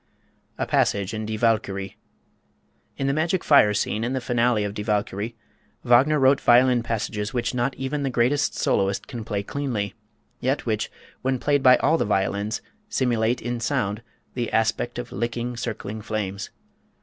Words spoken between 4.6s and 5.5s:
of "Die Walküre,"